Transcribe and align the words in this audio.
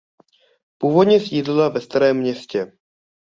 Původně 0.77 1.19
sídlila 1.19 1.69
ve 1.69 1.81
Starém 1.81 2.17
Městě. 2.17 2.73